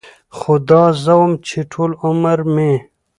[0.37, 2.73] خو دا زه وم چې ټول عمر مې